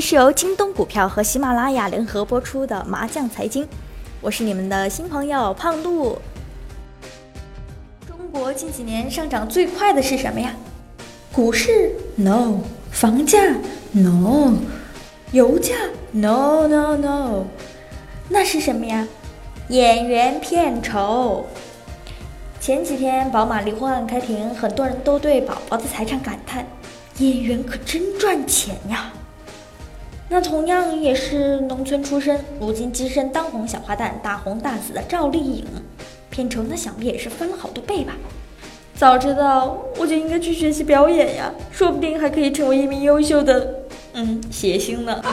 [0.00, 3.68] 是由京东股票和喜马拉雅联合播出的麻将财经，
[4.20, 6.16] 我是你们的新朋友胖杜。
[8.06, 10.54] 中国近几年上涨最快的是什么呀？
[11.32, 12.60] 股市？No。
[12.90, 13.38] 房价
[13.92, 14.54] ？No。
[15.32, 15.74] 油价
[16.12, 17.44] ？No No No。
[18.28, 19.06] 那是什么呀？
[19.68, 21.46] 演员片酬。
[22.58, 26.66] 前几天宝马离婚案开庭，很多人都对宝宝的财产感叹：
[27.18, 29.12] 演员可真赚钱呀！
[30.32, 35.66] 那同样也是农村出身，如今跻身当红小花旦、大红大紫的赵丽颖，
[36.30, 38.14] 片酬那想必也是翻了好多倍吧？
[38.94, 43.74] 早知道我就应该去学习表演呀，说不定还可以成为一名优秀的
[44.12, 45.20] 嗯谐星呢。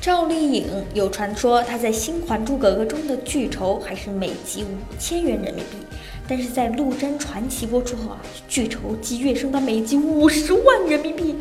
[0.00, 5.76] 赵丽颖有传说她在《新还珠格格》中的剧酬还是每集五千元人民币。
[6.34, 8.16] 但是在《陆贞传奇》播出后啊，
[8.48, 11.36] 剧酬即跃升到每集五十万人民币，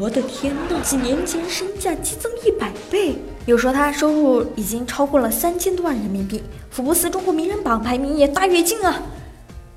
[0.00, 0.80] 我的天呐！
[0.82, 9.02] 几年前身价激增一百倍，有说他收入已经超过了三千多万人民币，福布斯中国名人榜排名也大跃进啊！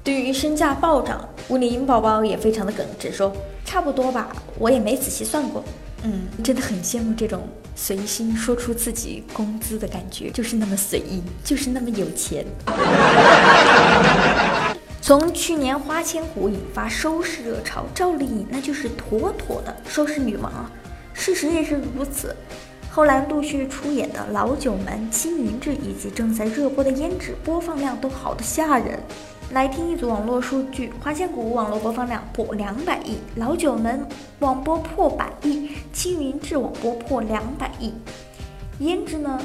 [0.01, 3.29] 对于身价暴涨，吴丽英宝宝也非常的耿直，说
[3.65, 5.61] 差不多吧，我也没仔细算过。
[6.03, 12.45] 嗯，真的很羡慕这种随心说出自己工资的感觉，就是那么随意，就是那么有钱。
[15.01, 20.69] 从去年花千骨引发收视热潮，赵丽颖那就是妥妥的收视女王啊！
[21.13, 22.35] 事实也是如此。
[22.97, 28.99] 后来陆续出演的《老九门》《青云志》以及正在热播的《胭脂》，播放量都好的吓人。
[29.51, 34.03] 来听一组网络数据：花千骨网络播放量破两百亿，老九门
[34.39, 37.93] 网播破百亿，青云志网播破两百亿，
[38.79, 39.39] 胭脂呢？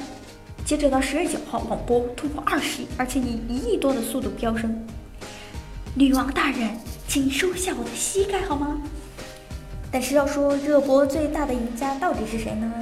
[0.65, 4.82] 截止到十月九号，网播突破二十亿，而且以一亿多的速度飙升。
[5.94, 6.71] 女王大人，
[7.06, 8.81] 请收下我的膝盖好吗？
[9.91, 12.72] 但是要说热播最大的赢家到底是谁呢？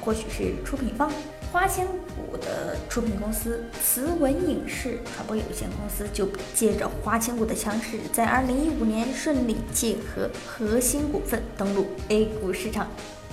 [0.00, 1.10] 或许是出品方
[1.52, 12.86] 花千骨的出品公司慈文影视传播有限公司，就借着花千骨的强势，在二零一五年顺利借合核心股份登陆 A 股市场。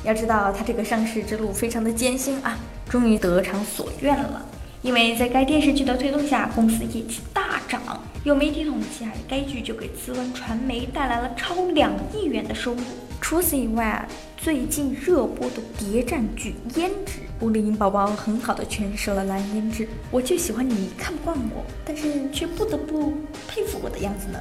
[0.03, 2.57] 要知道，他这个上市之路非常的艰辛啊，
[2.89, 4.45] 终于得偿所愿了。
[4.81, 7.81] 因为在该电视剧的推动下，公司业绩大涨。
[8.25, 12.81] 有媒体统计啊，该剧就给慈文传媒带来了超两亿元的收入。
[13.21, 14.07] 除此以外，
[14.37, 19.87] 最近热播的谍战剧《胭脂》，吴丽英宝宝很好的诠释了蓝胭脂。
[20.11, 23.13] 我就喜欢你看不惯我，但是却不得不
[23.47, 24.39] 佩服我的样子呢。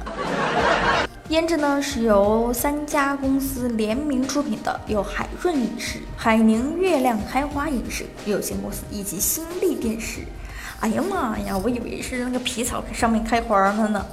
[1.29, 10.19] 胭脂呢是由三家公司联名出品的，有海润影视、海宁月亮开花影视有限公司以及新力电视。
[10.81, 14.05] 哎呀妈呀，我以为是那个皮草上面开花了呢。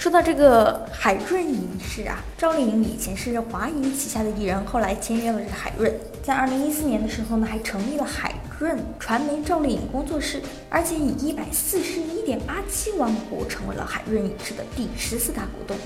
[0.00, 10.40] 说到这个海润影视啊，赵丽颖以前是华谊旗下的艺人，后来签约了这个海润，在二零一四年的时候呢，还成立了海润传媒赵丽颖工作室，
[10.70, 15.76] 而且以一百四十一点八七万股成为了海润影视的第十四大股东，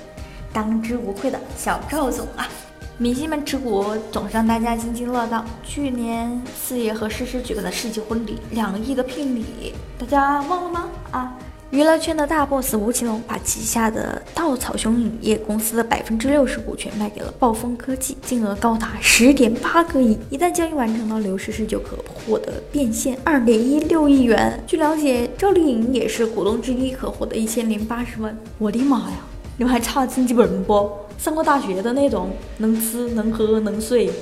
[0.52, 2.46] 当之无愧的小赵总啊！
[2.96, 5.44] 明星们持股总是让大家津津乐道。
[5.64, 10.88] 去年四爷和诗诗举办的世纪婚礼，两亿的聘礼，大家忘了吗？
[11.10, 11.36] 啊！
[11.70, 20.16] 娱乐圈的大 boss 吴奇隆把旗下的稻草熊影业公司的百分之六十股权卖给了暴风科技，金额高达十点八个亿。
[20.30, 24.62] 一旦交易完成，到刘诗诗就可获得变现二点一六亿元。
[24.66, 28.36] 据了解，赵丽颖也是股东之一，可获得一千零八十万。
[28.58, 29.16] 我的妈呀！
[29.56, 30.88] 你们还差经济本不？
[31.18, 34.12] 上过大学的那种，能吃能喝能睡。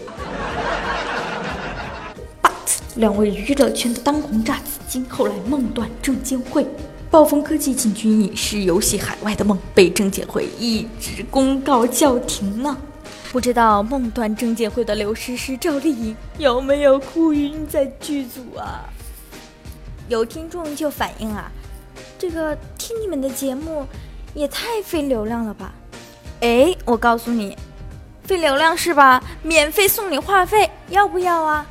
[2.41, 2.51] But
[2.97, 6.67] 两位娱乐圈的当红炸子鸡后来梦断证监会。
[7.13, 12.75] 暴风科技进军影视游戏海外的梦被证监会一纸公告叫停了。
[13.31, 18.89] 不知道梦断证监会的刘诗诗、赵丽颖有没有哭晕在剧组啊？
[20.09, 21.53] 有听众就反映啊，
[22.19, 23.87] 这个听你们的节目
[24.33, 25.75] 也太费流量了吧？
[26.41, 27.55] 哎，我告诉你，
[28.25, 29.23] 费流量是吧？
[29.43, 31.67] 免费送你话费，要不要啊？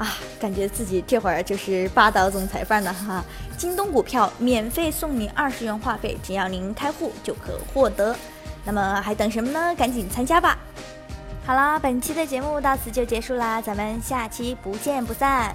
[0.00, 3.22] 啊，感觉自己这会儿就是霸道总裁范儿呢哈！
[3.58, 8.16] 京东股票免费送您二十元话费，只要您开户就可获得。
[8.64, 9.74] 那么还等什么呢？
[9.74, 10.56] 赶紧参加吧！
[11.44, 15.54] 好啦，本期的节目到此就结束啦，咱们下期不见不散。